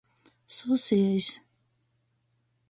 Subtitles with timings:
[0.55, 1.27] Susiejs.